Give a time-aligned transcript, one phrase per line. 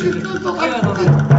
[0.00, 0.66] 去去去，走开！
[0.68, 1.29] 南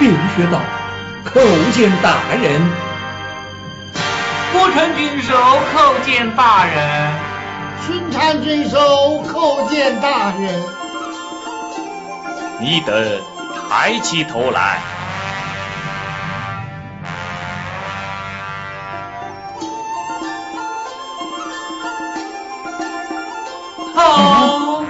[0.00, 0.58] 便学道，
[1.26, 1.38] 叩
[1.72, 2.62] 见大人。
[4.50, 7.12] 国臣郡守叩见大人。
[7.86, 10.64] 孙参郡守叩见大人。
[12.60, 13.22] 你等
[13.68, 14.80] 抬起头来。
[23.94, 24.82] 好。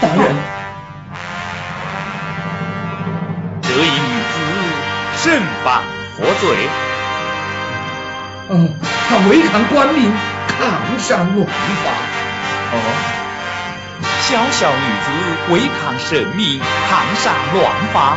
[0.00, 0.67] 大人。
[5.18, 5.82] 身犯
[6.16, 6.68] 何罪？
[8.48, 8.70] 哦，
[9.08, 10.12] 她违抗官命，
[10.46, 11.90] 抗上乱法。
[12.72, 12.76] 哦，
[14.22, 15.06] 小小女子
[15.52, 18.16] 违抗神命，抗上乱法。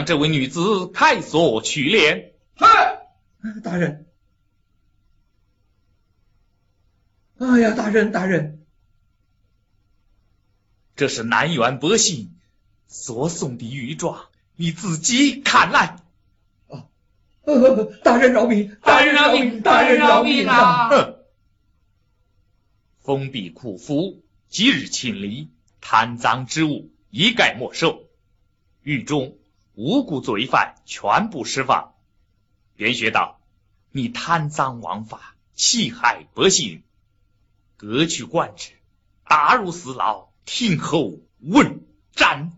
[0.00, 2.30] 将这位女子开锁取殓。
[2.56, 3.60] 是。
[3.60, 4.06] 大人。
[7.36, 8.64] 哎呀，大人，大人，
[10.96, 12.34] 这是南园百姓
[12.86, 15.98] 所送的玉状，你自己看来。
[17.42, 18.76] 呃，大人饶命！
[18.82, 19.60] 大人饶命！
[19.60, 20.88] 大人饶命啊！
[20.88, 21.16] 哼！
[23.00, 25.50] 封闭库府，即日清理，
[25.82, 28.08] 贪赃之物一概没收，
[28.82, 29.36] 狱中
[29.74, 31.92] 无辜罪犯全部释放。
[32.76, 33.40] 便学道，
[33.90, 36.82] 你贪赃枉法，欺害百姓，
[37.76, 38.72] 革去官职，
[39.28, 41.80] 打入死牢，听候问
[42.14, 42.52] 斩。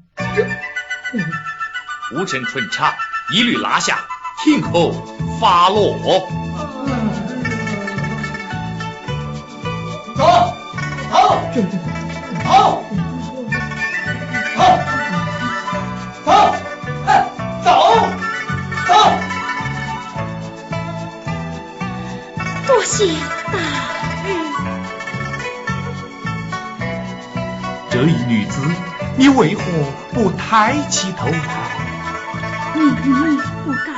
[2.13, 2.95] 无尘春茶
[3.33, 4.07] 一律拿下，
[4.45, 4.93] 听候
[5.41, 5.99] 发落。
[10.15, 10.55] 走，
[11.11, 11.79] 走，这这走，
[12.45, 12.82] 走，
[22.73, 23.59] 多谢大
[24.25, 24.35] 人。
[27.91, 28.63] 这一女子，
[29.19, 29.63] 你为何
[30.15, 31.37] 不抬起头来？
[32.73, 32.81] 你
[33.63, 33.92] 不该